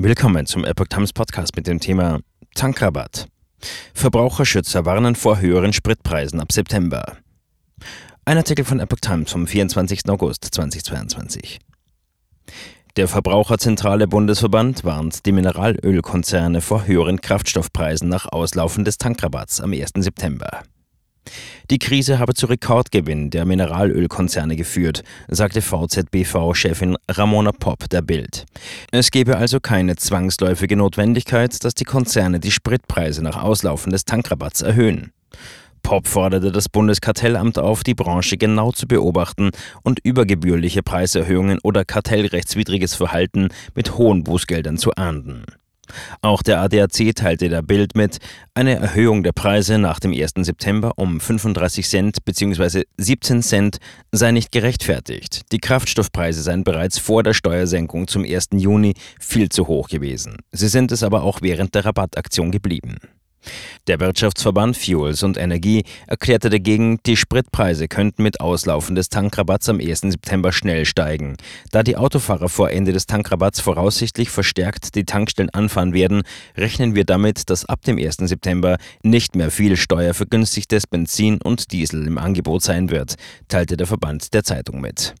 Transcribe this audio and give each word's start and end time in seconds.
Willkommen 0.00 0.46
zum 0.46 0.64
Epoch 0.64 0.86
Times 0.86 1.12
Podcast 1.12 1.56
mit 1.56 1.66
dem 1.66 1.80
Thema 1.80 2.20
Tankrabatt. 2.54 3.26
Verbraucherschützer 3.94 4.86
warnen 4.86 5.16
vor 5.16 5.40
höheren 5.40 5.72
Spritpreisen 5.72 6.38
ab 6.38 6.52
September. 6.52 7.16
Ein 8.24 8.36
Artikel 8.36 8.64
von 8.64 8.78
Epoch 8.78 9.00
Times 9.00 9.32
vom 9.32 9.48
24. 9.48 10.08
August 10.08 10.44
2022. 10.52 11.58
Der 12.94 13.08
Verbraucherzentrale 13.08 14.06
Bundesverband 14.06 14.84
warnt 14.84 15.26
die 15.26 15.32
Mineralölkonzerne 15.32 16.60
vor 16.60 16.86
höheren 16.86 17.20
Kraftstoffpreisen 17.20 18.08
nach 18.08 18.26
Auslaufen 18.26 18.84
des 18.84 18.98
Tankrabatts 18.98 19.60
am 19.60 19.72
1. 19.72 19.90
September. 19.96 20.62
Die 21.70 21.78
Krise 21.78 22.18
habe 22.18 22.32
zu 22.32 22.46
Rekordgewinn 22.46 23.28
der 23.28 23.44
Mineralölkonzerne 23.44 24.56
geführt, 24.56 25.02
sagte 25.28 25.60
VZBV-Chefin 25.60 26.96
Ramona 27.10 27.52
Popp 27.52 27.90
der 27.90 28.00
Bild. 28.00 28.46
Es 28.90 29.10
gebe 29.10 29.36
also 29.36 29.60
keine 29.60 29.96
zwangsläufige 29.96 30.76
Notwendigkeit, 30.76 31.62
dass 31.62 31.74
die 31.74 31.84
Konzerne 31.84 32.40
die 32.40 32.52
Spritpreise 32.52 33.22
nach 33.22 33.42
Auslaufen 33.42 33.92
des 33.92 34.06
Tankrabatts 34.06 34.62
erhöhen. 34.62 35.12
Popp 35.82 36.06
forderte 36.06 36.52
das 36.52 36.70
Bundeskartellamt 36.70 37.58
auf, 37.58 37.82
die 37.82 37.94
Branche 37.94 38.38
genau 38.38 38.72
zu 38.72 38.86
beobachten 38.86 39.50
und 39.82 40.00
übergebührliche 40.02 40.82
Preiserhöhungen 40.82 41.58
oder 41.62 41.84
kartellrechtswidriges 41.84 42.94
Verhalten 42.94 43.48
mit 43.74 43.98
hohen 43.98 44.24
Bußgeldern 44.24 44.78
zu 44.78 44.94
ahnden. 44.94 45.44
Auch 46.22 46.42
der 46.42 46.60
ADAC 46.60 47.14
teilte 47.14 47.48
der 47.48 47.62
Bild 47.62 47.94
mit, 47.94 48.18
eine 48.54 48.76
Erhöhung 48.76 49.22
der 49.22 49.32
Preise 49.32 49.78
nach 49.78 50.00
dem 50.00 50.12
1. 50.12 50.32
September 50.40 50.92
um 50.96 51.20
35 51.20 51.88
Cent 51.88 52.24
bzw. 52.24 52.84
17 52.96 53.42
Cent 53.42 53.78
sei 54.12 54.32
nicht 54.32 54.52
gerechtfertigt. 54.52 55.42
Die 55.52 55.58
Kraftstoffpreise 55.58 56.42
seien 56.42 56.64
bereits 56.64 56.98
vor 56.98 57.22
der 57.22 57.34
Steuersenkung 57.34 58.08
zum 58.08 58.24
1. 58.24 58.48
Juni 58.52 58.94
viel 59.20 59.48
zu 59.48 59.68
hoch 59.68 59.88
gewesen. 59.88 60.38
Sie 60.52 60.68
sind 60.68 60.92
es 60.92 61.02
aber 61.02 61.22
auch 61.22 61.40
während 61.42 61.74
der 61.74 61.84
Rabattaktion 61.84 62.50
geblieben. 62.50 62.98
Der 63.86 64.00
Wirtschaftsverband 64.00 64.76
Fuels 64.76 65.22
und 65.22 65.36
Energie 65.36 65.84
erklärte 66.06 66.50
dagegen, 66.50 66.98
die 67.06 67.16
Spritpreise 67.16 67.88
könnten 67.88 68.22
mit 68.22 68.40
Auslaufen 68.40 68.94
des 68.94 69.08
Tankrabatts 69.08 69.68
am 69.68 69.80
1. 69.80 70.00
September 70.00 70.52
schnell 70.52 70.84
steigen. 70.84 71.36
Da 71.70 71.82
die 71.82 71.96
Autofahrer 71.96 72.48
vor 72.48 72.70
Ende 72.70 72.92
des 72.92 73.06
Tankrabatts 73.06 73.60
voraussichtlich 73.60 74.30
verstärkt 74.30 74.94
die 74.94 75.04
Tankstellen 75.04 75.50
anfahren 75.50 75.92
werden, 75.92 76.22
rechnen 76.56 76.94
wir 76.94 77.04
damit, 77.04 77.50
dass 77.50 77.64
ab 77.64 77.82
dem 77.82 77.98
1. 77.98 78.16
September 78.18 78.78
nicht 79.02 79.36
mehr 79.36 79.50
viel 79.50 79.76
steuervergünstigtes 79.76 80.86
Benzin 80.86 81.40
und 81.42 81.72
Diesel 81.72 82.06
im 82.06 82.18
Angebot 82.18 82.62
sein 82.62 82.90
wird, 82.90 83.14
teilte 83.48 83.76
der 83.76 83.86
Verband 83.86 84.34
der 84.34 84.44
Zeitung 84.44 84.80
mit. 84.80 85.14